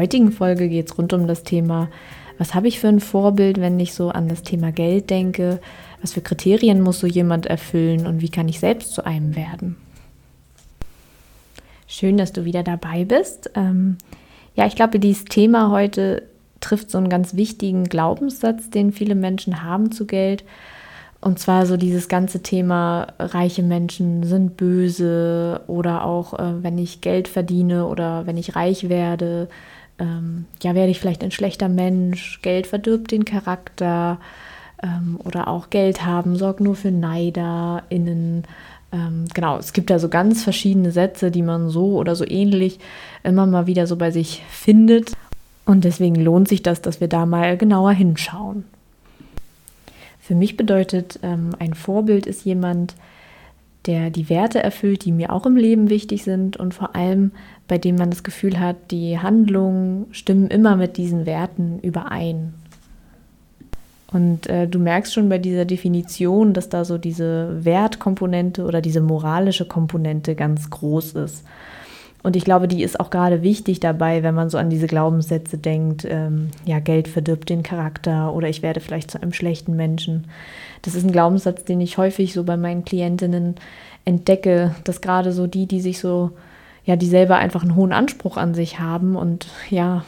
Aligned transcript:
heutigen 0.00 0.32
Folge 0.32 0.68
geht 0.68 0.86
es 0.86 0.96
rund 0.96 1.12
um 1.12 1.26
das 1.26 1.42
Thema, 1.42 1.88
was 2.38 2.54
habe 2.54 2.68
ich 2.68 2.80
für 2.80 2.88
ein 2.88 3.00
Vorbild, 3.00 3.60
wenn 3.60 3.78
ich 3.78 3.92
so 3.92 4.08
an 4.08 4.28
das 4.28 4.42
Thema 4.42 4.72
Geld 4.72 5.10
denke? 5.10 5.60
Was 6.00 6.14
für 6.14 6.22
Kriterien 6.22 6.80
muss 6.80 7.00
so 7.00 7.06
jemand 7.06 7.44
erfüllen 7.44 8.06
und 8.06 8.22
wie 8.22 8.30
kann 8.30 8.48
ich 8.48 8.60
selbst 8.60 8.94
zu 8.94 9.04
einem 9.04 9.36
werden? 9.36 9.76
Schön, 11.86 12.16
dass 12.16 12.32
du 12.32 12.46
wieder 12.46 12.62
dabei 12.62 13.04
bist. 13.04 13.50
Ähm, 13.54 13.98
ja, 14.54 14.66
ich 14.66 14.74
glaube, 14.74 14.98
dieses 14.98 15.26
Thema 15.26 15.70
heute 15.70 16.22
trifft 16.60 16.90
so 16.90 16.96
einen 16.96 17.10
ganz 17.10 17.34
wichtigen 17.34 17.84
Glaubenssatz, 17.84 18.70
den 18.70 18.92
viele 18.92 19.14
Menschen 19.14 19.62
haben 19.62 19.92
zu 19.92 20.06
Geld. 20.06 20.44
Und 21.20 21.38
zwar 21.38 21.66
so 21.66 21.76
dieses 21.76 22.08
ganze 22.08 22.42
Thema, 22.42 23.08
reiche 23.18 23.62
Menschen 23.62 24.22
sind 24.22 24.56
böse 24.56 25.60
oder 25.66 26.06
auch, 26.06 26.38
äh, 26.38 26.62
wenn 26.62 26.78
ich 26.78 27.02
Geld 27.02 27.28
verdiene 27.28 27.86
oder 27.86 28.26
wenn 28.26 28.38
ich 28.38 28.56
reich 28.56 28.88
werde, 28.88 29.48
ähm, 30.00 30.46
ja, 30.62 30.74
werde 30.74 30.90
ich 30.90 30.98
vielleicht 30.98 31.22
ein 31.22 31.30
schlechter 31.30 31.68
Mensch, 31.68 32.40
Geld 32.42 32.66
verdirbt 32.66 33.12
den 33.12 33.24
Charakter 33.24 34.18
ähm, 34.82 35.18
oder 35.22 35.48
auch 35.48 35.70
Geld 35.70 36.04
haben 36.04 36.36
sorgt 36.36 36.60
nur 36.60 36.74
für 36.74 36.90
NeiderInnen. 36.90 38.44
Ähm, 38.92 39.24
genau, 39.34 39.58
es 39.58 39.72
gibt 39.72 39.90
da 39.90 39.98
so 39.98 40.08
ganz 40.08 40.42
verschiedene 40.42 40.90
Sätze, 40.90 41.30
die 41.30 41.42
man 41.42 41.68
so 41.68 41.96
oder 41.98 42.16
so 42.16 42.26
ähnlich 42.26 42.78
immer 43.22 43.46
mal 43.46 43.66
wieder 43.66 43.86
so 43.86 43.96
bei 43.96 44.10
sich 44.10 44.42
findet. 44.50 45.12
Und 45.66 45.84
deswegen 45.84 46.16
lohnt 46.16 46.48
sich 46.48 46.62
das, 46.62 46.82
dass 46.82 47.00
wir 47.00 47.08
da 47.08 47.26
mal 47.26 47.56
genauer 47.56 47.92
hinschauen. 47.92 48.64
Für 50.20 50.34
mich 50.34 50.56
bedeutet 50.56 51.20
ähm, 51.22 51.50
ein 51.58 51.74
Vorbild 51.74 52.26
ist 52.26 52.44
jemand, 52.44 52.94
der 53.86 54.10
die 54.10 54.28
Werte 54.28 54.62
erfüllt, 54.62 55.04
die 55.04 55.12
mir 55.12 55.32
auch 55.32 55.46
im 55.46 55.56
Leben 55.56 55.90
wichtig 55.90 56.24
sind 56.24 56.56
und 56.56 56.74
vor 56.74 56.94
allem 56.94 57.32
bei 57.70 57.78
dem 57.78 57.94
man 57.94 58.10
das 58.10 58.24
Gefühl 58.24 58.58
hat, 58.58 58.90
die 58.90 59.20
Handlungen 59.20 60.06
stimmen 60.10 60.48
immer 60.48 60.74
mit 60.74 60.96
diesen 60.96 61.24
Werten 61.24 61.78
überein. 61.82 62.52
Und 64.12 64.48
äh, 64.48 64.66
du 64.66 64.80
merkst 64.80 65.14
schon 65.14 65.28
bei 65.28 65.38
dieser 65.38 65.64
Definition, 65.64 66.52
dass 66.52 66.68
da 66.68 66.84
so 66.84 66.98
diese 66.98 67.64
Wertkomponente 67.64 68.64
oder 68.64 68.80
diese 68.80 69.00
moralische 69.00 69.66
Komponente 69.66 70.34
ganz 70.34 70.68
groß 70.68 71.12
ist. 71.12 71.44
Und 72.24 72.34
ich 72.34 72.44
glaube, 72.44 72.66
die 72.66 72.82
ist 72.82 72.98
auch 72.98 73.08
gerade 73.08 73.42
wichtig 73.42 73.78
dabei, 73.78 74.24
wenn 74.24 74.34
man 74.34 74.50
so 74.50 74.58
an 74.58 74.68
diese 74.68 74.88
Glaubenssätze 74.88 75.56
denkt, 75.56 76.04
ähm, 76.10 76.50
ja, 76.64 76.80
Geld 76.80 77.06
verdirbt 77.06 77.50
den 77.50 77.62
Charakter 77.62 78.34
oder 78.34 78.48
ich 78.48 78.62
werde 78.62 78.80
vielleicht 78.80 79.12
zu 79.12 79.22
einem 79.22 79.32
schlechten 79.32 79.76
Menschen. 79.76 80.26
Das 80.82 80.96
ist 80.96 81.04
ein 81.04 81.12
Glaubenssatz, 81.12 81.62
den 81.62 81.80
ich 81.80 81.98
häufig 81.98 82.32
so 82.32 82.42
bei 82.42 82.56
meinen 82.56 82.84
Klientinnen 82.84 83.54
entdecke, 84.04 84.74
dass 84.82 85.00
gerade 85.00 85.30
so 85.30 85.46
die, 85.46 85.66
die 85.66 85.80
sich 85.80 86.00
so, 86.00 86.32
ja, 86.90 86.96
die 86.96 87.06
selber 87.06 87.36
einfach 87.36 87.62
einen 87.62 87.76
hohen 87.76 87.92
Anspruch 87.92 88.36
an 88.36 88.52
sich 88.52 88.80
haben 88.80 89.14
und 89.14 89.46
ja, 89.70 90.04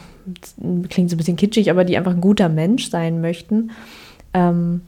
klingt 0.89 1.09
so 1.09 1.15
ein 1.15 1.17
bisschen 1.17 1.37
kitschig, 1.37 1.71
aber 1.71 1.85
die 1.85 1.95
einfach 1.95 2.11
ein 2.11 2.19
guter 2.19 2.49
Mensch 2.49 2.89
sein 2.89 3.21
möchten, 3.21 3.71
ähm, 4.33 4.81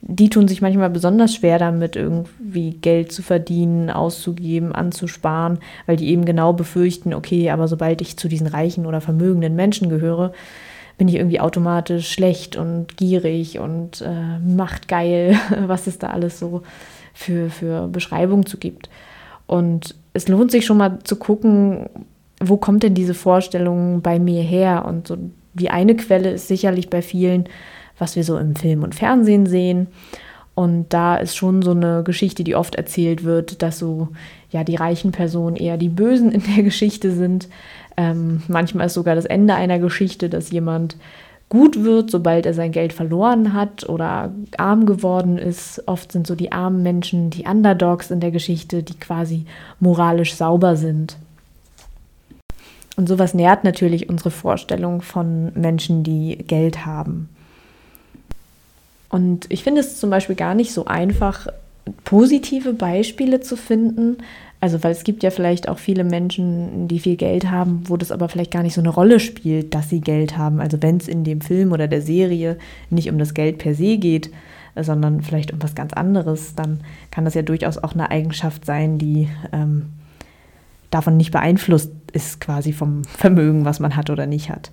die 0.00 0.28
tun 0.28 0.48
sich 0.48 0.60
manchmal 0.60 0.90
besonders 0.90 1.36
schwer 1.36 1.60
damit, 1.60 1.94
irgendwie 1.94 2.72
Geld 2.72 3.12
zu 3.12 3.22
verdienen, 3.22 3.90
auszugeben, 3.90 4.72
anzusparen, 4.72 5.60
weil 5.86 5.96
die 5.96 6.08
eben 6.08 6.24
genau 6.24 6.52
befürchten, 6.52 7.14
okay, 7.14 7.50
aber 7.50 7.68
sobald 7.68 8.00
ich 8.00 8.16
zu 8.16 8.26
diesen 8.26 8.48
reichen 8.48 8.84
oder 8.84 9.00
vermögenden 9.00 9.54
Menschen 9.54 9.88
gehöre, 9.88 10.32
bin 10.98 11.06
ich 11.06 11.14
irgendwie 11.14 11.38
automatisch 11.38 12.10
schlecht 12.10 12.56
und 12.56 12.96
gierig 12.96 13.60
und 13.60 14.00
äh, 14.00 14.40
machtgeil, 14.40 15.38
was 15.68 15.86
es 15.86 16.00
da 16.00 16.08
alles 16.08 16.40
so 16.40 16.64
für, 17.14 17.50
für 17.50 17.86
Beschreibungen 17.86 18.46
zu 18.46 18.58
gibt. 18.58 18.90
Und 19.46 19.94
es 20.16 20.28
lohnt 20.28 20.50
sich 20.50 20.64
schon 20.66 20.78
mal 20.78 20.98
zu 21.04 21.16
gucken, 21.16 21.88
wo 22.40 22.56
kommt 22.56 22.82
denn 22.82 22.94
diese 22.94 23.14
Vorstellung 23.14 24.00
bei 24.02 24.18
mir 24.18 24.42
her? 24.42 24.84
Und 24.86 25.06
so 25.06 25.16
die 25.54 25.70
eine 25.70 25.94
Quelle 25.96 26.30
ist 26.30 26.48
sicherlich 26.48 26.90
bei 26.90 27.02
vielen, 27.02 27.44
was 27.98 28.16
wir 28.16 28.24
so 28.24 28.36
im 28.36 28.56
Film 28.56 28.82
und 28.82 28.94
Fernsehen 28.94 29.46
sehen. 29.46 29.88
Und 30.54 30.86
da 30.92 31.16
ist 31.16 31.36
schon 31.36 31.60
so 31.60 31.72
eine 31.72 32.02
Geschichte, 32.02 32.42
die 32.42 32.54
oft 32.54 32.76
erzählt 32.76 33.24
wird, 33.24 33.62
dass 33.62 33.78
so 33.78 34.08
ja 34.50 34.64
die 34.64 34.76
reichen 34.76 35.12
Personen 35.12 35.56
eher 35.56 35.76
die 35.76 35.90
Bösen 35.90 36.32
in 36.32 36.42
der 36.54 36.62
Geschichte 36.64 37.12
sind. 37.12 37.48
Ähm, 37.96 38.42
manchmal 38.48 38.86
ist 38.86 38.94
sogar 38.94 39.14
das 39.14 39.26
Ende 39.26 39.54
einer 39.54 39.78
Geschichte, 39.78 40.28
dass 40.28 40.50
jemand 40.50 40.96
gut 41.48 41.84
wird, 41.84 42.10
sobald 42.10 42.44
er 42.44 42.54
sein 42.54 42.72
Geld 42.72 42.92
verloren 42.92 43.52
hat 43.52 43.88
oder 43.88 44.32
arm 44.56 44.84
geworden 44.86 45.38
ist. 45.38 45.82
Oft 45.86 46.12
sind 46.12 46.26
so 46.26 46.34
die 46.34 46.52
armen 46.52 46.82
Menschen 46.82 47.30
die 47.30 47.44
Underdogs 47.44 48.10
in 48.10 48.20
der 48.20 48.32
Geschichte, 48.32 48.82
die 48.82 48.98
quasi 48.98 49.46
moralisch 49.78 50.34
sauber 50.34 50.76
sind. 50.76 51.16
Und 52.96 53.08
sowas 53.08 53.34
nährt 53.34 53.62
natürlich 53.62 54.08
unsere 54.08 54.30
Vorstellung 54.30 55.02
von 55.02 55.52
Menschen, 55.54 56.02
die 56.02 56.38
Geld 56.38 56.86
haben. 56.86 57.28
Und 59.08 59.46
ich 59.50 59.62
finde 59.62 59.82
es 59.82 60.00
zum 60.00 60.10
Beispiel 60.10 60.34
gar 60.34 60.54
nicht 60.54 60.72
so 60.72 60.86
einfach, 60.86 61.46
positive 62.04 62.72
Beispiele 62.72 63.40
zu 63.40 63.56
finden. 63.56 64.18
Also, 64.60 64.82
weil 64.82 64.92
es 64.92 65.04
gibt 65.04 65.22
ja 65.22 65.30
vielleicht 65.30 65.68
auch 65.68 65.78
viele 65.78 66.02
Menschen, 66.02 66.88
die 66.88 66.98
viel 66.98 67.16
Geld 67.16 67.50
haben, 67.50 67.82
wo 67.86 67.96
das 67.96 68.10
aber 68.10 68.28
vielleicht 68.28 68.50
gar 68.50 68.62
nicht 68.62 68.74
so 68.74 68.80
eine 68.80 68.88
Rolle 68.88 69.20
spielt, 69.20 69.74
dass 69.74 69.90
sie 69.90 70.00
Geld 70.00 70.38
haben. 70.38 70.60
Also, 70.60 70.82
wenn 70.82 70.96
es 70.96 71.08
in 71.08 71.24
dem 71.24 71.40
Film 71.40 71.72
oder 71.72 71.88
der 71.88 72.02
Serie 72.02 72.58
nicht 72.90 73.10
um 73.10 73.18
das 73.18 73.34
Geld 73.34 73.58
per 73.58 73.74
se 73.74 73.98
geht, 73.98 74.30
sondern 74.74 75.22
vielleicht 75.22 75.52
um 75.52 75.62
was 75.62 75.74
ganz 75.74 75.92
anderes, 75.92 76.54
dann 76.54 76.80
kann 77.10 77.24
das 77.24 77.34
ja 77.34 77.42
durchaus 77.42 77.78
auch 77.78 77.92
eine 77.92 78.10
Eigenschaft 78.10 78.64
sein, 78.64 78.98
die 78.98 79.28
ähm, 79.52 79.86
davon 80.90 81.16
nicht 81.16 81.32
beeinflusst 81.32 81.92
ist, 82.12 82.40
quasi 82.40 82.72
vom 82.72 83.04
Vermögen, 83.04 83.64
was 83.64 83.80
man 83.80 83.96
hat 83.96 84.10
oder 84.10 84.26
nicht 84.26 84.50
hat. 84.50 84.70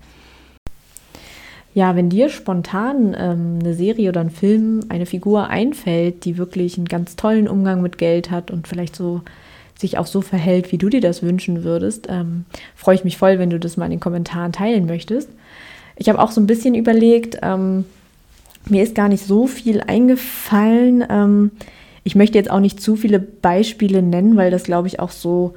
Ja, 1.73 1.95
wenn 1.95 2.09
dir 2.09 2.29
spontan 2.29 3.15
ähm, 3.17 3.59
eine 3.59 3.73
Serie 3.73 4.09
oder 4.09 4.21
ein 4.21 4.29
Film, 4.29 4.81
eine 4.89 5.05
Figur 5.05 5.49
einfällt, 5.49 6.25
die 6.25 6.37
wirklich 6.37 6.77
einen 6.77 6.87
ganz 6.87 7.15
tollen 7.15 7.47
Umgang 7.47 7.81
mit 7.81 7.97
Geld 7.97 8.29
hat 8.29 8.51
und 8.51 8.67
vielleicht 8.67 8.95
so 8.95 9.21
sich 9.75 9.97
auch 9.97 10.05
so 10.05 10.21
verhält, 10.21 10.71
wie 10.71 10.77
du 10.77 10.89
dir 10.89 11.01
das 11.01 11.23
wünschen 11.23 11.63
würdest, 11.63 12.07
ähm, 12.09 12.45
freue 12.75 12.95
ich 12.95 13.03
mich 13.03 13.17
voll, 13.17 13.39
wenn 13.39 13.49
du 13.49 13.59
das 13.59 13.75
mal 13.75 13.85
in 13.85 13.91
den 13.91 13.99
Kommentaren 13.99 14.51
teilen 14.51 14.85
möchtest. 14.85 15.29
Ich 15.95 16.09
habe 16.09 16.19
auch 16.19 16.31
so 16.31 16.39
ein 16.39 16.47
bisschen 16.47 16.75
überlegt, 16.75 17.39
ähm, 17.41 17.85
mir 18.69 18.83
ist 18.83 18.95
gar 18.95 19.09
nicht 19.09 19.25
so 19.25 19.47
viel 19.47 19.81
eingefallen. 19.81 21.03
Ähm, 21.09 21.51
ich 22.03 22.15
möchte 22.15 22.37
jetzt 22.37 22.51
auch 22.51 22.59
nicht 22.59 22.81
zu 22.81 22.95
viele 22.95 23.19
Beispiele 23.19 24.01
nennen, 24.01 24.37
weil 24.37 24.51
das, 24.51 24.63
glaube 24.63 24.87
ich, 24.87 24.99
auch 24.99 25.11
so 25.11 25.53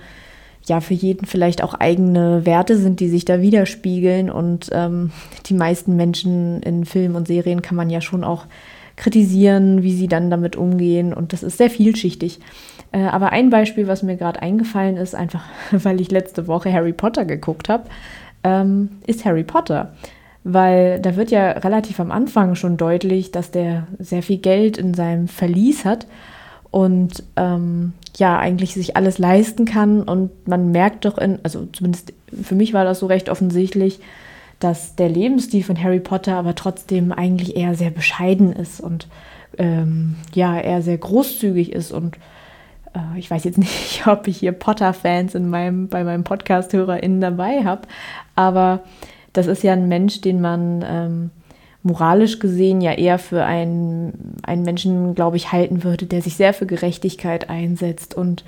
ja 0.69 0.81
für 0.81 0.95
jeden 0.95 1.27
vielleicht 1.27 1.63
auch 1.63 1.75
eigene 1.75 2.45
Werte 2.45 2.77
sind, 2.77 3.01
die 3.01 3.09
sich 3.09 3.25
da 3.25 3.41
widerspiegeln. 3.41 4.31
Und 4.31 4.71
ähm, 4.73 5.11
die 5.47 5.55
meisten 5.55 5.97
Menschen 5.97 6.63
in 6.63 6.85
Filmen 6.85 7.17
und 7.17 7.29
Serien 7.29 7.63
kann 7.63 7.77
man 7.77 7.91
ja 7.91 8.01
schon 8.01 8.25
auch 8.25 8.47
kritisieren, 8.97 9.83
wie 9.83 9.93
sie 9.93 10.09
dann 10.09 10.31
damit 10.31 10.57
umgehen. 10.57 11.15
Und 11.15 11.33
das 11.33 11.43
ist 11.43 11.59
sehr 11.59 11.71
vielschichtig. 11.71 12.41
Äh, 12.93 13.05
aber 13.05 13.31
ein 13.31 13.51
Beispiel, 13.51 13.87
was 13.87 14.03
mir 14.03 14.17
gerade 14.17 14.43
eingefallen 14.43 14.97
ist, 14.97 15.15
einfach 15.15 15.45
weil 15.71 16.01
ich 16.01 16.11
letzte 16.11 16.47
Woche 16.47 16.73
Harry 16.73 16.93
Potter 16.93 17.25
geguckt 17.25 17.69
habe, 17.69 17.85
ähm, 18.43 18.91
ist 19.07 19.25
Harry 19.25 19.45
Potter. 19.45 19.93
Weil 20.45 21.01
da 21.01 21.17
wird 21.17 21.31
ja 21.31 21.51
relativ 21.53 21.99
am 21.99 22.13
Anfang 22.13 22.55
schon 22.55 22.77
deutlich, 22.77 23.33
dass 23.33 23.51
der 23.51 23.89
sehr 23.99 24.23
viel 24.23 24.39
Geld 24.39 24.79
in 24.79 24.95
seinem 24.95 25.27
Verlies 25.27 25.85
hat 25.85 26.07
und 26.71 27.25
ähm, 27.37 27.95
ja, 28.17 28.39
eigentlich 28.39 28.75
sich 28.75 28.97
alles 28.97 29.19
leisten 29.19 29.65
kann. 29.65 30.03
Und 30.03 30.49
man 30.49 30.71
merkt 30.71 31.05
doch 31.05 31.19
in, 31.19 31.39
also 31.43 31.67
zumindest 31.73 32.13
für 32.43 32.55
mich 32.55 32.73
war 32.73 32.85
das 32.85 33.01
so 33.01 33.07
recht 33.07 33.29
offensichtlich, 33.29 34.01
dass 34.59 34.97
der 34.97 35.09
Lebensstil 35.09 35.63
von 35.63 35.83
Harry 35.83 36.01
Potter 36.01 36.37
aber 36.37 36.55
trotzdem 36.55 37.13
eigentlich 37.13 37.57
eher 37.57 37.75
sehr 37.75 37.91
bescheiden 37.91 38.53
ist 38.53 38.81
und 38.81 39.07
ähm, 39.59 40.17
ja, 40.35 40.59
eher 40.59 40.83
sehr 40.83 40.99
großzügig 40.99 41.73
ist. 41.73 41.93
Und 41.93 42.17
äh, 42.95 43.19
ich 43.19 43.31
weiß 43.31 43.45
jetzt 43.45 43.59
nicht, 43.59 44.07
ob 44.07 44.27
ich 44.29 44.39
hier 44.39 44.53
Potter-Fans 44.53 45.35
in 45.35 45.49
meinem, 45.49 45.89
bei 45.89 46.05
meinem 46.05 46.25
Podcast-HörerInnen 46.25 47.21
dabei 47.21 47.65
habe, 47.65 47.83
aber 48.35 48.83
das 49.33 49.47
ist 49.47 49.63
ja 49.63 49.75
ein 49.75 49.89
Mensch, 49.89 50.23
den 50.23 50.41
man 50.41 50.85
ähm, 50.89 51.31
moralisch 51.87 52.39
gesehen 52.41 52.81
ja 52.81 52.93
eher 52.93 53.19
für 53.19 53.45
einen, 53.45 54.37
einen 54.43 54.63
Menschen, 54.63 55.15
glaube 55.15 55.37
ich, 55.37 55.53
halten 55.53 55.85
würde, 55.85 56.07
der 56.07 56.21
sich 56.21 56.37
sehr 56.37 56.53
für 56.53 56.67
Gerechtigkeit 56.67 57.49
einsetzt 57.49 58.15
und 58.15 58.45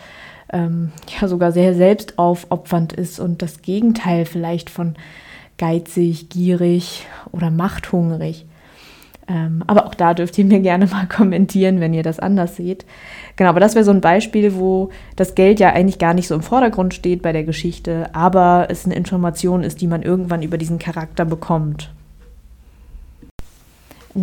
ähm, 0.52 0.92
ja 1.20 1.28
sogar 1.28 1.52
sehr 1.52 1.74
selbstaufopfernd 1.74 2.92
ist 2.92 3.20
und 3.20 3.42
das 3.42 3.62
Gegenteil 3.62 4.24
vielleicht 4.24 4.70
von 4.70 4.96
geizig, 5.56 6.28
gierig 6.28 7.06
oder 7.32 7.50
machthungrig. 7.50 8.46
Ähm, 9.28 9.62
aber 9.66 9.86
auch 9.86 9.94
da 9.94 10.14
dürft 10.14 10.38
ihr 10.38 10.46
mir 10.46 10.60
gerne 10.60 10.86
mal 10.86 11.06
kommentieren, 11.08 11.80
wenn 11.80 11.94
ihr 11.94 12.02
das 12.02 12.18
anders 12.18 12.56
seht. 12.56 12.86
Genau, 13.36 13.50
aber 13.50 13.60
das 13.60 13.74
wäre 13.74 13.84
so 13.84 13.90
ein 13.90 14.00
Beispiel, 14.00 14.56
wo 14.56 14.90
das 15.16 15.34
Geld 15.34 15.60
ja 15.60 15.72
eigentlich 15.72 15.98
gar 15.98 16.14
nicht 16.14 16.28
so 16.28 16.34
im 16.34 16.42
Vordergrund 16.42 16.94
steht 16.94 17.22
bei 17.22 17.32
der 17.32 17.44
Geschichte, 17.44 18.08
aber 18.14 18.66
es 18.70 18.84
eine 18.84 18.94
Information 18.94 19.62
ist, 19.62 19.80
die 19.80 19.86
man 19.86 20.02
irgendwann 20.02 20.42
über 20.42 20.56
diesen 20.56 20.78
Charakter 20.78 21.24
bekommt. 21.24 21.92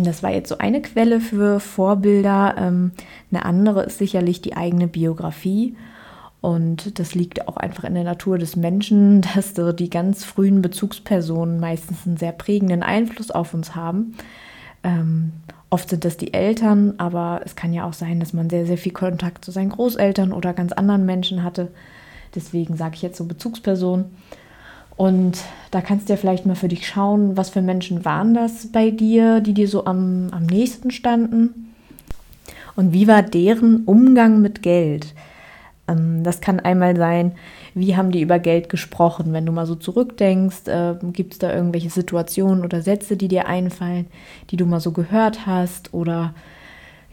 Das 0.04 0.22
war 0.22 0.30
jetzt 0.30 0.48
so 0.48 0.58
eine 0.58 0.82
Quelle 0.82 1.20
für 1.20 1.60
Vorbilder. 1.60 2.54
Ähm, 2.58 2.92
eine 3.30 3.44
andere 3.44 3.84
ist 3.84 3.98
sicherlich 3.98 4.40
die 4.40 4.56
eigene 4.56 4.88
Biografie. 4.88 5.76
Und 6.40 6.98
das 6.98 7.14
liegt 7.14 7.48
auch 7.48 7.56
einfach 7.56 7.84
in 7.84 7.94
der 7.94 8.04
Natur 8.04 8.38
des 8.38 8.56
Menschen, 8.56 9.20
dass 9.34 9.54
so 9.54 9.72
die 9.72 9.90
ganz 9.90 10.24
frühen 10.24 10.62
Bezugspersonen 10.62 11.60
meistens 11.60 12.06
einen 12.06 12.16
sehr 12.16 12.32
prägenden 12.32 12.82
Einfluss 12.82 13.30
auf 13.30 13.54
uns 13.54 13.74
haben. 13.74 14.14
Ähm, 14.84 15.32
oft 15.70 15.90
sind 15.90 16.04
das 16.04 16.16
die 16.16 16.32
Eltern, 16.32 16.94
aber 16.98 17.40
es 17.44 17.56
kann 17.56 17.72
ja 17.72 17.84
auch 17.84 17.92
sein, 17.92 18.20
dass 18.20 18.32
man 18.32 18.48
sehr, 18.50 18.66
sehr 18.66 18.78
viel 18.78 18.92
Kontakt 18.92 19.44
zu 19.44 19.50
seinen 19.50 19.70
Großeltern 19.70 20.32
oder 20.32 20.52
ganz 20.52 20.72
anderen 20.72 21.04
Menschen 21.04 21.42
hatte. 21.42 21.72
Deswegen 22.34 22.76
sage 22.76 22.94
ich 22.94 23.02
jetzt 23.02 23.16
so 23.16 23.24
Bezugsperson. 23.24 24.04
Und 24.96 25.38
da 25.70 25.80
kannst 25.80 26.08
du 26.08 26.14
ja 26.14 26.16
vielleicht 26.16 26.46
mal 26.46 26.56
für 26.56 26.68
dich 26.68 26.86
schauen, 26.86 27.36
was 27.36 27.50
für 27.50 27.60
Menschen 27.60 28.04
waren 28.04 28.32
das 28.34 28.72
bei 28.72 28.90
dir, 28.90 29.40
die 29.40 29.52
dir 29.52 29.68
so 29.68 29.84
am, 29.84 30.28
am 30.30 30.46
nächsten 30.46 30.90
standen. 30.90 31.74
Und 32.76 32.92
wie 32.92 33.08
war 33.08 33.22
deren 33.22 33.84
Umgang 33.84 34.40
mit 34.40 34.62
Geld? 34.62 35.14
Ähm, 35.88 36.22
das 36.24 36.40
kann 36.40 36.60
einmal 36.60 36.96
sein, 36.96 37.32
wie 37.74 37.96
haben 37.96 38.10
die 38.10 38.22
über 38.22 38.38
Geld 38.38 38.68
gesprochen? 38.68 39.32
Wenn 39.32 39.46
du 39.46 39.52
mal 39.52 39.66
so 39.66 39.74
zurückdenkst, 39.74 40.68
äh, 40.68 40.94
gibt 41.12 41.34
es 41.34 41.38
da 41.38 41.52
irgendwelche 41.52 41.90
Situationen 41.90 42.64
oder 42.64 42.80
Sätze, 42.80 43.16
die 43.16 43.28
dir 43.28 43.46
einfallen, 43.46 44.06
die 44.50 44.56
du 44.56 44.66
mal 44.66 44.80
so 44.80 44.92
gehört 44.92 45.46
hast? 45.46 45.92
Oder 45.92 46.34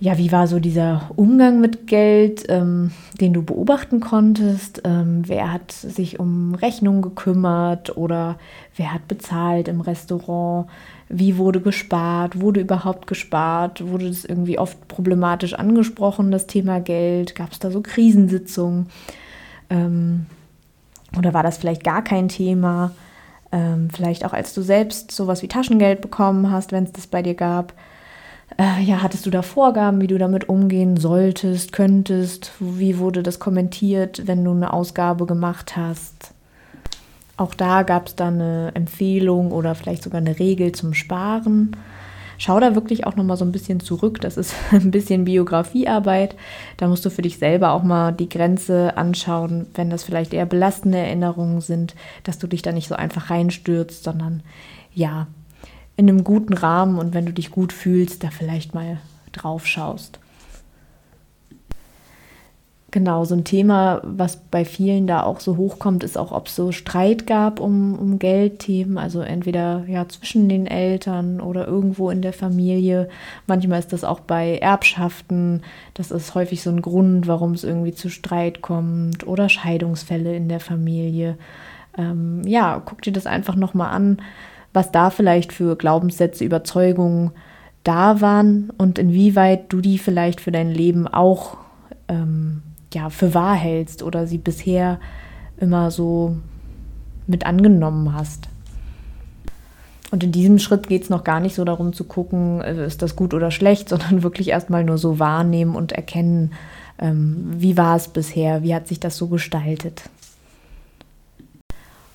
ja, 0.03 0.17
wie 0.17 0.33
war 0.33 0.47
so 0.47 0.59
dieser 0.59 1.11
Umgang 1.15 1.61
mit 1.61 1.87
Geld, 1.87 2.43
ähm, 2.49 2.91
den 3.21 3.31
du 3.31 3.41
beobachten 3.41 4.01
konntest? 4.01 4.81
Ähm, 4.83 5.21
wer 5.27 5.53
hat 5.53 5.71
sich 5.71 6.19
um 6.19 6.55
Rechnungen 6.55 7.01
gekümmert 7.01 7.95
oder 7.95 8.37
wer 8.75 8.93
hat 8.93 9.07
bezahlt 9.07 9.69
im 9.69 9.79
Restaurant? 9.79 10.67
Wie 11.07 11.37
wurde 11.37 11.61
gespart? 11.61 12.41
Wurde 12.41 12.59
überhaupt 12.59 13.07
gespart? 13.07 13.87
Wurde 13.87 14.09
das 14.09 14.25
irgendwie 14.25 14.59
oft 14.59 14.89
problematisch 14.89 15.53
angesprochen, 15.53 16.31
das 16.31 16.47
Thema 16.47 16.81
Geld? 16.81 17.33
Gab 17.33 17.53
es 17.53 17.59
da 17.59 17.71
so 17.71 17.79
Krisensitzungen? 17.79 18.87
Ähm, 19.69 20.25
oder 21.17 21.33
war 21.33 21.43
das 21.43 21.57
vielleicht 21.57 21.85
gar 21.85 22.03
kein 22.03 22.27
Thema? 22.27 22.91
Ähm, 23.53 23.87
vielleicht 23.89 24.25
auch 24.25 24.33
als 24.33 24.53
du 24.53 24.63
selbst 24.63 25.11
sowas 25.11 25.41
wie 25.43 25.47
Taschengeld 25.47 26.01
bekommen 26.01 26.51
hast, 26.51 26.73
wenn 26.73 26.83
es 26.83 26.91
das 26.91 27.07
bei 27.07 27.21
dir 27.21 27.35
gab 27.35 27.73
äh, 28.57 28.83
ja, 28.83 29.01
hattest 29.01 29.25
du 29.25 29.29
da 29.29 29.41
Vorgaben, 29.41 30.01
wie 30.01 30.07
du 30.07 30.17
damit 30.17 30.49
umgehen 30.49 30.97
solltest, 30.97 31.71
könntest? 31.71 32.51
Wie 32.59 32.97
wurde 32.97 33.23
das 33.23 33.39
kommentiert, 33.39 34.27
wenn 34.27 34.43
du 34.43 34.51
eine 34.51 34.73
Ausgabe 34.73 35.25
gemacht 35.25 35.75
hast? 35.75 36.33
Auch 37.35 37.55
da 37.55 37.83
gab 37.83 38.07
es 38.07 38.15
dann 38.15 38.35
eine 38.35 38.71
Empfehlung 38.75 39.51
oder 39.51 39.73
vielleicht 39.73 40.03
sogar 40.03 40.21
eine 40.21 40.37
Regel 40.37 40.71
zum 40.71 40.93
Sparen. 40.93 41.75
Schau 42.37 42.59
da 42.59 42.75
wirklich 42.75 43.07
auch 43.07 43.15
noch 43.15 43.23
mal 43.23 43.37
so 43.37 43.45
ein 43.45 43.51
bisschen 43.51 43.79
zurück. 43.79 44.21
Das 44.21 44.37
ist 44.37 44.53
ein 44.71 44.91
bisschen 44.91 45.25
Biografiearbeit. 45.25 46.35
Da 46.77 46.87
musst 46.87 47.05
du 47.05 47.09
für 47.09 47.21
dich 47.23 47.39
selber 47.39 47.71
auch 47.71 47.83
mal 47.83 48.11
die 48.11 48.29
Grenze 48.29 48.97
anschauen, 48.97 49.67
wenn 49.73 49.89
das 49.89 50.03
vielleicht 50.03 50.33
eher 50.33 50.45
belastende 50.45 50.99
Erinnerungen 50.99 51.61
sind, 51.61 51.95
dass 52.23 52.37
du 52.37 52.47
dich 52.47 52.61
da 52.61 52.71
nicht 52.71 52.87
so 52.87 52.95
einfach 52.95 53.31
reinstürzt, 53.31 54.03
sondern 54.03 54.43
ja, 54.93 55.27
in 55.95 56.09
einem 56.09 56.23
guten 56.23 56.53
Rahmen 56.53 56.97
und 56.97 57.13
wenn 57.13 57.25
du 57.25 57.33
dich 57.33 57.51
gut 57.51 57.73
fühlst, 57.73 58.23
da 58.23 58.29
vielleicht 58.29 58.73
mal 58.73 58.97
drauf 59.31 59.67
schaust. 59.67 60.19
Genau, 62.93 63.25
so 63.25 63.33
ein 63.33 63.43
Thema, 63.43 64.01
was 64.03 64.37
bei 64.37 64.65
vielen 64.65 65.07
da 65.07 65.23
auch 65.23 65.39
so 65.39 65.57
hochkommt, 65.57 66.03
ist 66.03 66.15
auch, 66.15 66.31
ob 66.31 66.45
es 66.45 66.55
so 66.55 66.71
Streit 66.71 67.25
gab 67.25 67.59
um, 67.59 67.97
um 67.97 68.19
Geldthemen, 68.19 68.99
also 68.99 69.21
entweder 69.21 69.83
ja 69.87 70.07
zwischen 70.07 70.47
den 70.47 70.67
Eltern 70.67 71.41
oder 71.41 71.65
irgendwo 71.65 72.11
in 72.11 72.21
der 72.21 72.33
Familie. 72.33 73.09
Manchmal 73.47 73.79
ist 73.79 73.93
das 73.93 74.03
auch 74.03 74.19
bei 74.19 74.59
Erbschaften, 74.59 75.63
das 75.95 76.11
ist 76.11 76.35
häufig 76.35 76.61
so 76.61 76.69
ein 76.69 76.83
Grund, 76.83 77.25
warum 77.25 77.53
es 77.53 77.63
irgendwie 77.63 77.95
zu 77.95 78.09
Streit 78.09 78.61
kommt 78.61 79.25
oder 79.25 79.49
Scheidungsfälle 79.49 80.35
in 80.35 80.47
der 80.47 80.59
Familie. 80.59 81.39
Ähm, 81.97 82.43
ja, 82.45 82.79
guck 82.85 83.01
dir 83.01 83.13
das 83.13 83.25
einfach 83.25 83.55
nochmal 83.55 83.89
an 83.89 84.21
was 84.73 84.91
da 84.91 85.09
vielleicht 85.09 85.53
für 85.53 85.75
Glaubenssätze, 85.75 86.43
Überzeugungen 86.43 87.31
da 87.83 88.21
waren 88.21 88.71
und 88.77 88.97
inwieweit 88.97 89.71
du 89.71 89.81
die 89.81 89.97
vielleicht 89.97 90.41
für 90.41 90.51
dein 90.51 90.71
Leben 90.71 91.07
auch 91.07 91.57
ähm, 92.07 92.63
ja, 92.93 93.09
für 93.09 93.33
wahr 93.33 93.55
hältst 93.55 94.03
oder 94.03 94.27
sie 94.27 94.37
bisher 94.37 94.99
immer 95.57 95.91
so 95.91 96.37
mit 97.27 97.45
angenommen 97.45 98.13
hast. 98.13 98.47
Und 100.11 100.23
in 100.23 100.31
diesem 100.31 100.59
Schritt 100.59 100.87
geht 100.87 101.03
es 101.03 101.09
noch 101.09 101.23
gar 101.23 101.39
nicht 101.39 101.55
so 101.55 101.65
darum 101.65 101.91
zu 101.91 102.03
gucken, 102.03 102.61
äh, 102.61 102.85
ist 102.85 103.01
das 103.01 103.15
gut 103.15 103.33
oder 103.33 103.51
schlecht, 103.51 103.89
sondern 103.89 104.23
wirklich 104.23 104.49
erstmal 104.49 104.83
nur 104.83 104.97
so 104.97 105.19
wahrnehmen 105.19 105.75
und 105.75 105.91
erkennen, 105.91 106.51
ähm, 106.99 107.45
wie 107.57 107.77
war 107.77 107.95
es 107.95 108.07
bisher, 108.07 108.63
wie 108.63 108.75
hat 108.75 108.87
sich 108.87 108.99
das 108.99 109.17
so 109.17 109.27
gestaltet. 109.27 110.03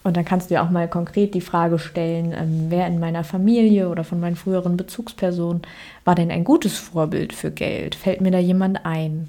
Und 0.09 0.17
dann 0.17 0.25
kannst 0.25 0.49
du 0.49 0.55
dir 0.55 0.63
auch 0.63 0.71
mal 0.71 0.89
konkret 0.89 1.35
die 1.35 1.43
Frage 1.43 1.79
stellen, 1.79 2.33
ähm, 2.33 2.67
wer 2.71 2.87
in 2.87 2.99
meiner 2.99 3.25
Familie 3.25 3.91
oder 3.91 4.05
von 4.05 4.19
meinen 4.19 4.37
früheren 4.37 4.79
Bezugspersonen 4.79 5.61
war 6.07 6.15
denn 6.15 6.31
ein 6.31 6.45
gutes 6.45 6.79
Vorbild 6.79 7.35
für 7.35 7.51
Geld? 7.51 7.95
Fällt 7.95 8.23
mir 8.23 8.31
da 8.31 8.39
jemand 8.39 8.87
ein? 8.87 9.29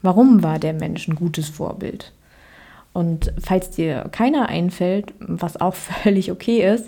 Warum 0.00 0.42
war 0.42 0.58
der 0.58 0.72
Mensch 0.72 1.06
ein 1.06 1.16
gutes 1.16 1.50
Vorbild? 1.50 2.12
Und 2.94 3.34
falls 3.38 3.68
dir 3.68 4.08
keiner 4.10 4.48
einfällt, 4.48 5.12
was 5.18 5.60
auch 5.60 5.74
völlig 6.02 6.32
okay 6.32 6.66
ist, 6.66 6.86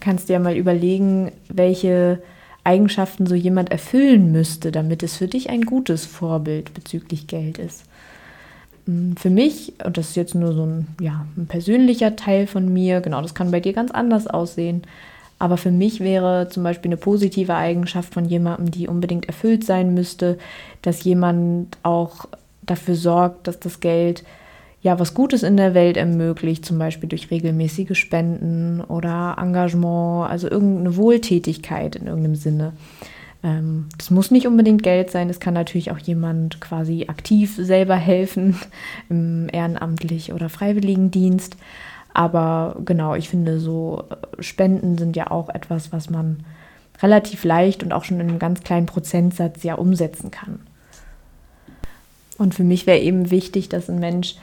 kannst 0.00 0.28
du 0.28 0.32
ja 0.32 0.40
mal 0.40 0.56
überlegen, 0.56 1.30
welche 1.48 2.20
Eigenschaften 2.64 3.28
so 3.28 3.36
jemand 3.36 3.70
erfüllen 3.70 4.32
müsste, 4.32 4.72
damit 4.72 5.04
es 5.04 5.18
für 5.18 5.28
dich 5.28 5.48
ein 5.48 5.62
gutes 5.62 6.06
Vorbild 6.06 6.74
bezüglich 6.74 7.28
Geld 7.28 7.58
ist. 7.58 7.84
Mm, 8.86 9.12
für 9.16 9.30
mich, 9.30 9.74
und 9.84 9.96
das 9.98 10.10
ist 10.10 10.16
jetzt 10.16 10.34
nur 10.34 10.52
so 10.52 10.64
ein, 10.64 10.86
ja, 11.00 11.26
ein 11.36 11.46
persönlicher 11.46 12.16
Teil 12.16 12.46
von 12.46 12.72
mir, 12.72 13.00
genau, 13.00 13.20
das 13.20 13.34
kann 13.34 13.50
bei 13.50 13.60
dir 13.60 13.72
ganz 13.72 13.90
anders 13.90 14.26
aussehen, 14.26 14.82
aber 15.38 15.58
für 15.58 15.70
mich 15.70 16.00
wäre 16.00 16.48
zum 16.48 16.62
Beispiel 16.62 16.88
eine 16.88 16.96
positive 16.96 17.54
Eigenschaft 17.54 18.14
von 18.14 18.24
jemandem, 18.24 18.70
die 18.70 18.88
unbedingt 18.88 19.26
erfüllt 19.26 19.64
sein 19.64 19.92
müsste, 19.92 20.38
dass 20.80 21.04
jemand 21.04 21.76
auch 21.82 22.26
dafür 22.62 22.94
sorgt, 22.94 23.46
dass 23.46 23.60
das 23.60 23.80
Geld 23.80 24.24
ja 24.82 24.98
was 24.98 25.14
Gutes 25.14 25.42
in 25.42 25.56
der 25.56 25.74
Welt 25.74 25.96
ermöglicht, 25.96 26.64
zum 26.64 26.78
Beispiel 26.78 27.08
durch 27.08 27.30
regelmäßige 27.30 27.98
Spenden 27.98 28.80
oder 28.80 29.36
Engagement, 29.38 30.30
also 30.30 30.48
irgendeine 30.48 30.96
Wohltätigkeit 30.96 31.96
in 31.96 32.06
irgendeinem 32.06 32.36
Sinne. 32.36 32.72
Ähm, 33.46 33.88
das 33.96 34.10
muss 34.10 34.32
nicht 34.32 34.48
unbedingt 34.48 34.82
Geld 34.82 35.10
sein, 35.10 35.30
es 35.30 35.38
kann 35.38 35.54
natürlich 35.54 35.92
auch 35.92 35.98
jemand 35.98 36.60
quasi 36.60 37.06
aktiv 37.08 37.54
selber 37.56 37.94
helfen, 37.94 38.56
im 39.08 39.48
ehrenamtlich 39.52 40.32
oder 40.32 40.48
Freiwilligendienst. 40.48 41.56
Aber 42.12 42.76
genau, 42.84 43.14
ich 43.14 43.28
finde, 43.28 43.60
so 43.60 44.04
äh, 44.10 44.42
Spenden 44.42 44.98
sind 44.98 45.16
ja 45.16 45.30
auch 45.30 45.48
etwas, 45.48 45.92
was 45.92 46.10
man 46.10 46.44
relativ 47.00 47.44
leicht 47.44 47.82
und 47.84 47.92
auch 47.92 48.04
schon 48.04 48.18
in 48.20 48.28
einem 48.28 48.38
ganz 48.38 48.62
kleinen 48.62 48.86
Prozentsatz 48.86 49.62
ja 49.62 49.74
umsetzen 49.74 50.30
kann. 50.30 50.60
Und 52.38 52.54
für 52.54 52.64
mich 52.64 52.86
wäre 52.86 52.98
eben 52.98 53.30
wichtig, 53.30 53.68
dass 53.68 53.88
ein 53.88 54.00
Mensch 54.00 54.36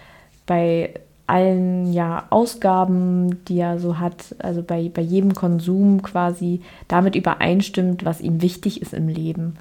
bei 0.45 0.93
allen 1.27 1.93
ja 1.93 2.25
Ausgaben, 2.29 3.43
die 3.45 3.59
er 3.59 3.79
so 3.79 3.99
hat, 3.99 4.35
also 4.39 4.61
bei, 4.61 4.91
bei 4.93 5.01
jedem 5.01 5.33
Konsum 5.33 6.01
quasi 6.01 6.61
damit 6.87 7.15
übereinstimmt, 7.15 8.05
was 8.05 8.21
ihm 8.21 8.41
wichtig 8.41 8.81
ist 8.81 8.93
im 8.93 9.07
Leben. 9.07 9.55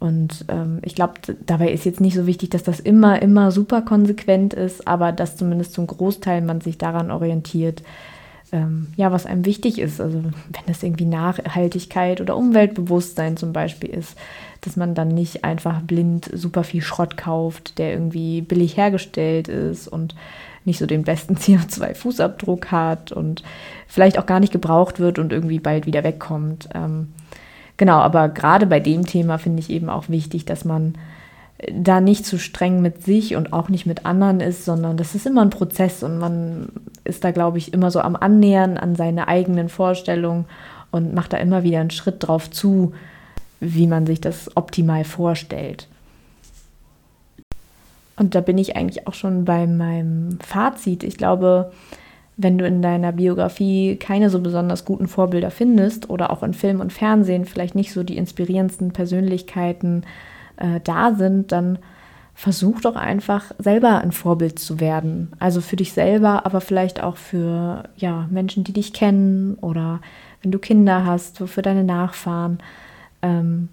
Und 0.00 0.46
ähm, 0.48 0.80
ich 0.82 0.96
glaube, 0.96 1.14
dabei 1.46 1.70
ist 1.70 1.84
jetzt 1.84 2.00
nicht 2.00 2.16
so 2.16 2.26
wichtig, 2.26 2.50
dass 2.50 2.64
das 2.64 2.80
immer, 2.80 3.22
immer 3.22 3.52
super 3.52 3.82
konsequent 3.82 4.52
ist, 4.52 4.88
aber 4.88 5.12
dass 5.12 5.36
zumindest 5.36 5.74
zum 5.74 5.86
Großteil 5.86 6.40
man 6.40 6.60
sich 6.60 6.76
daran 6.76 7.12
orientiert, 7.12 7.82
ähm, 8.50 8.88
ja, 8.96 9.12
was 9.12 9.26
einem 9.26 9.44
wichtig 9.44 9.78
ist. 9.78 10.00
Also 10.00 10.22
wenn 10.24 10.66
das 10.66 10.82
irgendwie 10.82 11.04
Nachhaltigkeit 11.04 12.20
oder 12.20 12.36
Umweltbewusstsein 12.36 13.36
zum 13.36 13.52
Beispiel 13.52 13.90
ist, 13.90 14.16
dass 14.62 14.76
man 14.76 14.94
dann 14.94 15.08
nicht 15.08 15.44
einfach 15.44 15.80
blind 15.82 16.30
super 16.32 16.64
viel 16.64 16.82
Schrott 16.82 17.16
kauft, 17.16 17.78
der 17.78 17.92
irgendwie 17.92 18.42
billig 18.42 18.76
hergestellt 18.76 19.46
ist 19.46 19.88
und 19.88 20.14
nicht 20.64 20.78
so 20.78 20.86
den 20.86 21.02
besten 21.02 21.34
CO2-Fußabdruck 21.36 22.66
hat 22.66 23.12
und 23.12 23.42
vielleicht 23.86 24.18
auch 24.18 24.26
gar 24.26 24.40
nicht 24.40 24.52
gebraucht 24.52 25.00
wird 25.00 25.18
und 25.18 25.32
irgendwie 25.32 25.58
bald 25.58 25.86
wieder 25.86 26.04
wegkommt. 26.04 26.68
Ähm, 26.74 27.12
genau, 27.76 27.98
aber 27.98 28.28
gerade 28.28 28.66
bei 28.66 28.80
dem 28.80 29.06
Thema 29.06 29.38
finde 29.38 29.60
ich 29.60 29.70
eben 29.70 29.88
auch 29.88 30.08
wichtig, 30.08 30.44
dass 30.44 30.64
man 30.64 30.94
da 31.70 32.00
nicht 32.00 32.26
zu 32.26 32.38
streng 32.38 32.82
mit 32.82 33.04
sich 33.04 33.36
und 33.36 33.52
auch 33.52 33.68
nicht 33.68 33.86
mit 33.86 34.04
anderen 34.04 34.40
ist, 34.40 34.64
sondern 34.64 34.96
das 34.96 35.14
ist 35.14 35.26
immer 35.26 35.42
ein 35.42 35.50
Prozess 35.50 36.02
und 36.02 36.18
man 36.18 36.68
ist 37.04 37.24
da, 37.24 37.30
glaube 37.30 37.58
ich, 37.58 37.72
immer 37.72 37.90
so 37.90 38.00
am 38.00 38.16
Annähern 38.16 38.76
an 38.76 38.96
seine 38.96 39.28
eigenen 39.28 39.68
Vorstellungen 39.68 40.46
und 40.90 41.14
macht 41.14 41.32
da 41.32 41.36
immer 41.36 41.62
wieder 41.62 41.80
einen 41.80 41.90
Schritt 41.90 42.16
drauf 42.18 42.50
zu, 42.50 42.92
wie 43.60 43.86
man 43.86 44.06
sich 44.06 44.20
das 44.20 44.56
optimal 44.56 45.04
vorstellt. 45.04 45.86
Und 48.16 48.34
da 48.34 48.40
bin 48.40 48.58
ich 48.58 48.76
eigentlich 48.76 49.06
auch 49.06 49.14
schon 49.14 49.44
bei 49.44 49.66
meinem 49.66 50.38
Fazit. 50.40 51.02
Ich 51.02 51.16
glaube, 51.16 51.72
wenn 52.36 52.58
du 52.58 52.66
in 52.66 52.82
deiner 52.82 53.12
Biografie 53.12 53.96
keine 53.96 54.30
so 54.30 54.40
besonders 54.40 54.84
guten 54.84 55.08
Vorbilder 55.08 55.50
findest 55.50 56.10
oder 56.10 56.30
auch 56.30 56.42
in 56.42 56.54
Film 56.54 56.80
und 56.80 56.92
Fernsehen 56.92 57.44
vielleicht 57.44 57.74
nicht 57.74 57.92
so 57.92 58.02
die 58.02 58.16
inspirierendsten 58.16 58.92
Persönlichkeiten 58.92 60.04
äh, 60.56 60.80
da 60.82 61.14
sind, 61.14 61.52
dann 61.52 61.78
versuch 62.34 62.80
doch 62.80 62.96
einfach 62.96 63.52
selber 63.58 63.98
ein 63.98 64.12
Vorbild 64.12 64.58
zu 64.58 64.80
werden. 64.80 65.32
Also 65.38 65.60
für 65.60 65.76
dich 65.76 65.92
selber, 65.92 66.46
aber 66.46 66.60
vielleicht 66.60 67.02
auch 67.02 67.16
für 67.16 67.84
ja, 67.96 68.26
Menschen, 68.30 68.64
die 68.64 68.72
dich 68.72 68.92
kennen 68.92 69.54
oder 69.60 70.00
wenn 70.42 70.50
du 70.50 70.58
Kinder 70.58 71.04
hast, 71.04 71.38
für 71.38 71.62
deine 71.62 71.84
Nachfahren. 71.84 72.58
Ähm, 73.20 73.68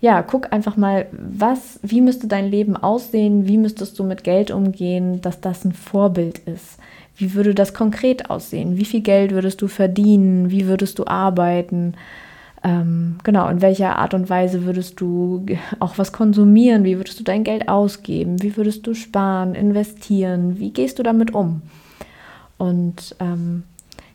ja, 0.00 0.22
guck 0.22 0.52
einfach 0.52 0.76
mal, 0.76 1.06
was, 1.12 1.78
wie 1.82 2.00
müsste 2.00 2.26
dein 2.26 2.50
Leben 2.50 2.76
aussehen, 2.76 3.46
wie 3.46 3.58
müsstest 3.58 3.98
du 3.98 4.04
mit 4.04 4.24
Geld 4.24 4.50
umgehen, 4.50 5.20
dass 5.20 5.40
das 5.40 5.64
ein 5.64 5.72
Vorbild 5.72 6.38
ist. 6.40 6.78
Wie 7.16 7.34
würde 7.34 7.54
das 7.54 7.74
konkret 7.74 8.30
aussehen? 8.30 8.78
Wie 8.78 8.86
viel 8.86 9.02
Geld 9.02 9.32
würdest 9.32 9.60
du 9.60 9.68
verdienen? 9.68 10.50
Wie 10.50 10.66
würdest 10.66 10.98
du 10.98 11.06
arbeiten? 11.06 11.94
Ähm, 12.64 13.18
genau, 13.24 13.48
in 13.48 13.60
welcher 13.60 13.96
Art 13.96 14.14
und 14.14 14.30
Weise 14.30 14.64
würdest 14.64 15.00
du 15.00 15.44
auch 15.80 15.98
was 15.98 16.12
konsumieren? 16.12 16.84
Wie 16.84 16.96
würdest 16.96 17.20
du 17.20 17.24
dein 17.24 17.44
Geld 17.44 17.68
ausgeben? 17.68 18.42
Wie 18.42 18.56
würdest 18.56 18.86
du 18.86 18.94
sparen, 18.94 19.54
investieren? 19.54 20.58
Wie 20.58 20.70
gehst 20.70 20.98
du 20.98 21.02
damit 21.02 21.34
um? 21.34 21.60
Und 22.56 23.16
ähm, 23.20 23.64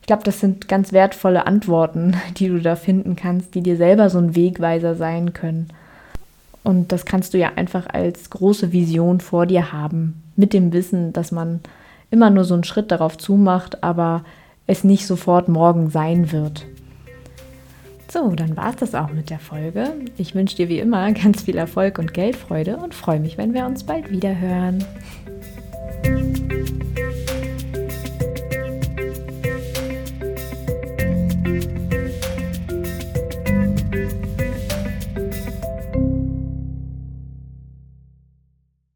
ich 0.06 0.08
glaube, 0.08 0.22
das 0.24 0.40
sind 0.40 0.68
ganz 0.68 0.94
wertvolle 0.94 1.48
Antworten, 1.48 2.14
die 2.38 2.48
du 2.48 2.60
da 2.60 2.76
finden 2.76 3.16
kannst, 3.16 3.56
die 3.56 3.62
dir 3.62 3.76
selber 3.76 4.12
so 4.12 4.20
ein 4.20 4.36
Wegweiser 4.36 4.94
sein 4.94 5.34
können. 5.34 5.70
Und 6.64 6.92
das 6.92 7.06
kannst 7.06 7.34
du 7.34 7.40
ja 7.40 7.54
einfach 7.56 7.88
als 7.92 8.30
große 8.30 8.72
Vision 8.72 9.20
vor 9.20 9.48
dir 9.48 9.74
haben, 9.74 10.22
mit 10.36 10.54
dem 10.54 10.74
Wissen, 10.74 11.12
dass 11.12 11.32
man 11.32 11.60
immer 12.12 12.30
nur 12.30 12.44
so 12.44 12.54
einen 12.54 12.64
Schritt 12.64 12.92
darauf 12.92 13.18
zumacht, 13.18 13.84
aber 13.84 14.24
es 14.68 14.84
nicht 14.84 15.08
sofort 15.08 15.48
morgen 15.48 15.90
sein 15.90 16.32
wird. 16.32 16.68
So, 18.08 18.30
dann 18.36 18.56
war 18.56 18.70
es 18.70 18.76
das 18.76 18.94
auch 18.94 19.12
mit 19.12 19.32
der 19.32 19.40
Folge. 19.40 19.92
Ich 20.20 20.36
wünsche 20.36 20.56
dir 20.56 20.70
wie 20.70 20.78
immer 20.78 21.12
ganz 21.14 21.42
viel 21.42 21.58
Erfolg 21.58 21.98
und 21.98 22.14
Geldfreude 22.14 22.78
und 22.78 22.94
freue 22.94 23.20
mich, 23.20 23.40
wenn 23.40 23.56
wir 23.56 23.66
uns 23.66 23.84
bald 23.84 24.12
wieder 24.12 24.40
hören. 24.40 24.86